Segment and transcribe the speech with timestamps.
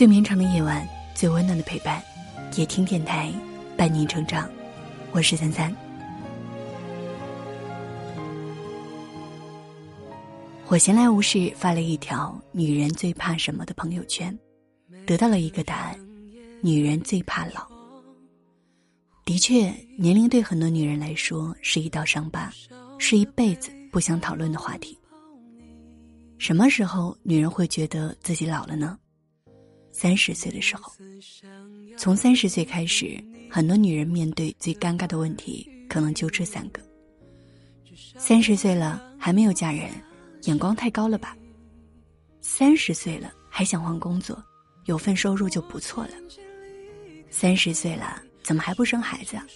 [0.00, 2.02] 最绵长的夜晚，最温暖的陪伴，
[2.56, 3.30] 也听电台
[3.76, 4.50] 伴您成长。
[5.12, 5.70] 我是三三。
[10.68, 14.34] 我闲来无事发了一条“女人最怕什么”的朋友圈，
[15.04, 16.00] 得到了一个答案：
[16.62, 17.68] 女人最怕老。
[19.26, 22.50] 的确，年龄对很多女人来说是一道伤疤，
[22.96, 24.98] 是一辈子不想讨论的话题。
[26.38, 28.98] 什么时候女人会觉得自己老了呢？
[29.92, 30.92] 三十岁的时候，
[31.96, 36.80] 从三十岁开始，很多女人面对最尴尬的问题可能就这三个：
[38.16, 39.90] 三十岁了还没有嫁人。
[40.44, 41.36] 眼光太高了吧？
[42.40, 44.42] 三十岁了还想换工作，
[44.86, 46.12] 有份收入就不错了。
[47.28, 49.46] 三十岁了怎么还不生孩子啊？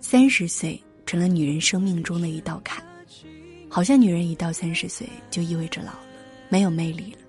[0.00, 2.84] 三十岁成了女人生命中的一道坎，
[3.70, 6.00] 好像女人一到三十岁就意味着老了，
[6.50, 7.19] 没有魅力了。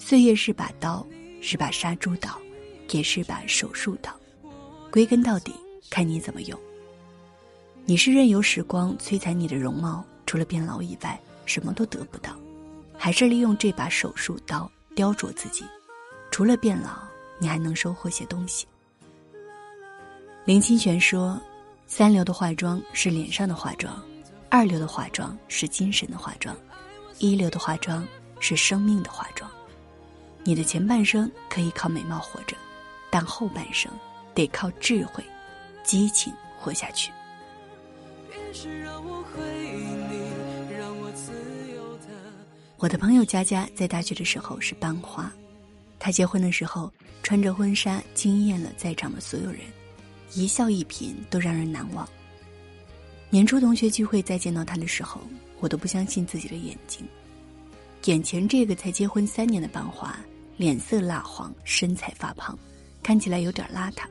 [0.00, 1.06] 岁月是把刀，
[1.42, 2.30] 是把杀猪刀，
[2.90, 4.10] 也是把手术刀，
[4.90, 5.54] 归根到底
[5.90, 6.58] 看你怎么用。
[7.84, 10.02] 你是任由时光摧残你的容貌？
[10.24, 12.34] 除了变老以外，什么都得不到，
[12.96, 15.64] 还是利用这把手术刀雕琢自己。
[16.30, 17.02] 除了变老，
[17.38, 18.66] 你还能收获些东西。
[20.46, 21.38] 林清玄说
[21.86, 24.02] ：“三流的化妆是脸上的化妆，
[24.48, 26.56] 二流的化妆是精神的化妆，
[27.18, 28.06] 一流的化妆
[28.40, 29.50] 是生命的化妆。
[30.42, 32.56] 你的前半生可以靠美貌活着，
[33.10, 33.90] 但后半生
[34.34, 35.22] 得靠智慧、
[35.84, 37.10] 激情活下去。”
[42.78, 45.30] 我的朋友佳佳在大学的时候是班花，
[45.98, 46.90] 她结婚的时候
[47.22, 49.60] 穿着婚纱惊艳了在场的所有人，
[50.32, 52.08] 一笑一颦都让人难忘。
[53.28, 55.20] 年初同学聚会再见到她的时候，
[55.60, 57.06] 我都不相信自己的眼睛。
[58.06, 60.18] 眼前这个才结婚三年的班花，
[60.60, 62.58] 脸色蜡黄，身材发胖，
[63.02, 64.02] 看起来有点邋遢。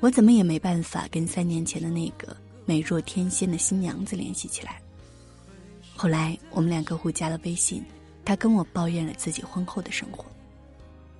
[0.00, 4.80] 我怎么也没办法跟三年前的那个美若天仙的新娘子联系起来。
[5.94, 7.84] 后来我们两个互加了微信，
[8.24, 10.24] 她跟我抱怨了自己婚后的生活。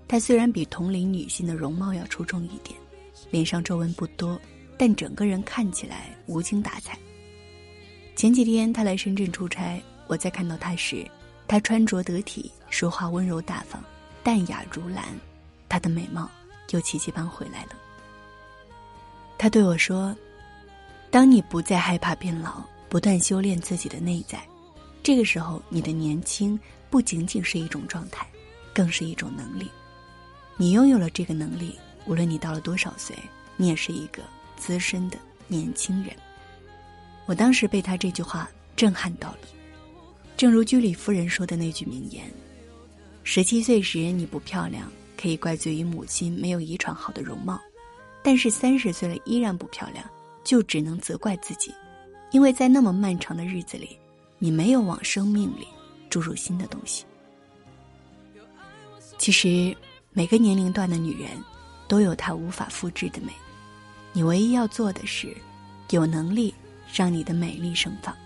[0.09, 2.81] 她虽然比同龄女性的容貌要出众一点，
[3.31, 4.41] 脸上皱纹不多，
[4.79, 6.99] 但整个人看起来无精打采。
[8.17, 11.07] 前几天她来深圳出差，我在看到她时，
[11.47, 13.85] 她穿着得体，说话温柔大方，
[14.23, 15.05] 淡雅如兰，
[15.69, 16.31] 她的美貌
[16.71, 17.71] 又奇迹般回来了。
[19.37, 20.15] 他对我说
[21.11, 24.43] ：“当你不再害怕变老，不断修炼自己的内在。”
[25.01, 26.59] 这个时候，你的年轻
[26.91, 28.27] 不仅仅是一种状态，
[28.75, 29.71] 更是一种能力。
[30.57, 33.17] 你拥有了这个能力，无论你到了多少岁，
[33.57, 34.23] 你也是一个
[34.57, 36.13] 资深的年轻人。
[37.27, 39.39] 我当时被他这句话震撼到了。
[40.37, 42.25] 正如居里夫人说的那句名言
[43.31, 47.59] ：“十七岁时你不漂亮，可以怪罪于母亲没有遗传好的容貌；
[48.23, 50.03] 但是三十岁了依然不漂亮，
[50.43, 51.71] 就只能责怪自己，
[52.31, 53.99] 因为在那么漫长的日子里。”
[54.41, 55.67] 你没有往生命里
[56.09, 57.05] 注入新的东西。
[59.19, 59.77] 其实，
[60.13, 61.31] 每个年龄段的女人，
[61.87, 63.33] 都有她无法复制的美。
[64.15, 65.37] 你唯一要做的是，
[65.91, 66.55] 有能力
[66.95, 68.17] 让你的美丽盛放。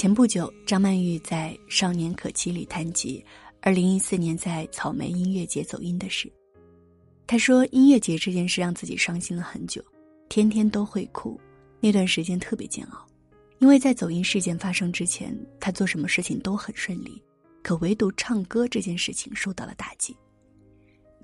[0.00, 3.22] 前不久，张曼玉在《少年可期》里谈及，
[3.60, 6.32] 二零一四年在草莓音乐节走音的事。
[7.26, 9.84] 他说：“音乐节这件事让自己伤心了很久，
[10.30, 11.38] 天天都会哭，
[11.80, 13.06] 那段时间特别煎熬，
[13.58, 17.22] 因为在走音事件发生之前，他做什么事情都很顺利，
[17.62, 20.16] 可唯独唱歌这件事情受到了打击。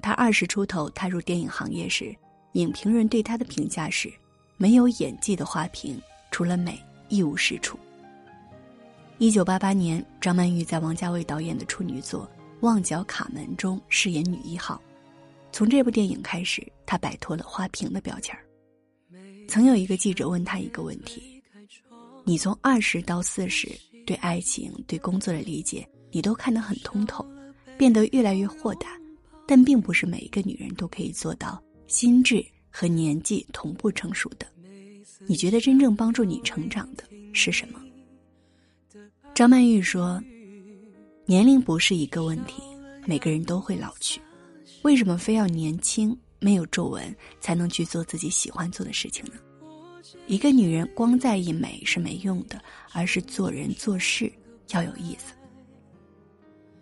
[0.03, 2.15] 他二十出头踏入电影行业时，
[2.53, 4.13] 影评人对他的评价是：
[4.59, 5.99] 没有演技的花瓶，
[6.31, 7.79] 除了美一无是处。”
[9.19, 14.79] 一九八八年，张曼玉在王家卫导演的处女作《旺角卡门》中饰演女一号。
[15.51, 18.45] 从这部电影开始，她摆脱了花瓶的标签儿。
[19.49, 21.43] 曾有一个记者问她一个问题
[22.25, 23.71] ：“你从二十到四十，
[24.05, 27.27] 对爱情、对工作的理解，你都看得很通透，
[27.79, 28.89] 变得越来越豁达。
[29.47, 34.47] 但并不是每一个女人都可以做到心智和年纪同步成熟的。
[35.27, 37.81] 你觉得真正帮助你成长的是什么？”
[39.37, 40.19] 张曼玉说
[41.27, 42.63] ：“年龄不是一个问题，
[43.05, 44.19] 每个人都会老去。”
[44.81, 49.33] 为什么非要年轻、没有皱纹才能去做自己喜欢做的事情呢？
[50.27, 52.59] 一个女人光在意美是没用的，
[52.95, 54.33] 而是做人做事
[54.71, 55.35] 要有意思。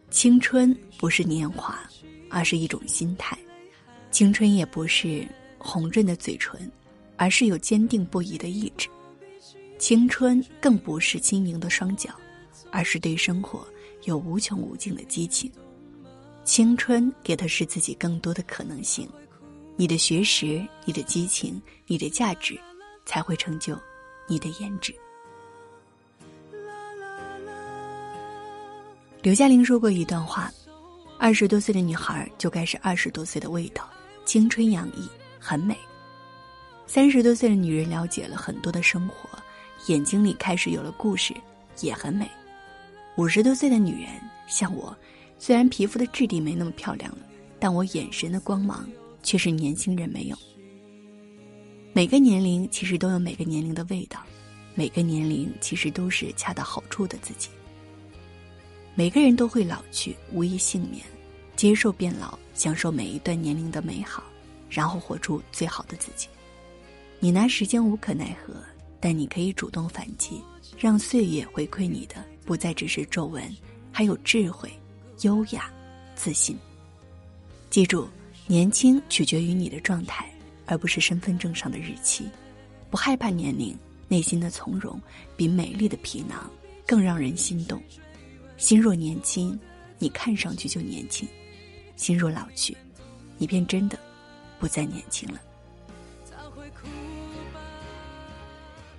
[0.08, 1.76] 青春不是年华，
[2.30, 3.36] 而是一种心态；
[4.12, 5.26] 青春也不是
[5.58, 6.70] 红润的嘴唇，
[7.16, 8.88] 而是有坚定不移的意志。
[9.76, 12.14] 青春更不是轻盈的双脚，
[12.70, 13.66] 而是对生活
[14.04, 15.50] 有无穷无尽的激情。
[16.44, 19.08] 青春给的是自己更多的可能性，
[19.76, 22.60] 你的学识、你的激情、你的价值，
[23.06, 23.78] 才会成就
[24.26, 24.94] 你的颜值。
[29.22, 30.52] 刘嘉玲说过一段话：
[31.18, 33.88] 二十多岁的女孩就该是二十多岁的味道，
[34.26, 35.08] 青春洋溢，
[35.40, 35.74] 很美。
[36.86, 39.30] 三十多岁的女人了解了很多的生活。
[39.86, 41.34] 眼睛里开始有了故事，
[41.80, 42.30] 也很美。
[43.16, 44.10] 五十多岁的女人
[44.48, 44.96] 像我，
[45.38, 47.18] 虽然皮肤的质地没那么漂亮了，
[47.60, 48.88] 但我眼神的光芒
[49.22, 50.36] 却是年轻人没有。
[51.92, 54.20] 每个年龄其实都有每个年龄的味道，
[54.74, 57.48] 每个年龄其实都是恰到好处的自己。
[58.96, 61.04] 每个人都会老去，无一幸免。
[61.54, 64.24] 接受变老，享受每一段年龄的美好，
[64.68, 66.26] 然后活出最好的自己。
[67.20, 68.54] 你拿时间无可奈何。
[69.04, 70.40] 但你可以主动反击，
[70.78, 73.54] 让岁月回馈你的不再只是皱纹，
[73.92, 74.72] 还有智慧、
[75.20, 75.70] 优雅、
[76.16, 76.56] 自信。
[77.68, 78.08] 记住，
[78.46, 80.26] 年轻取决于你的状态，
[80.64, 82.24] 而不是身份证上的日期。
[82.88, 83.76] 不害怕年龄，
[84.08, 84.98] 内心的从容
[85.36, 86.50] 比美丽的皮囊
[86.86, 87.78] 更让人心动。
[88.56, 89.60] 心若年轻，
[89.98, 91.28] 你看上去就年轻；
[91.94, 92.74] 心若老去，
[93.36, 93.98] 你便真的
[94.58, 95.38] 不再年轻了。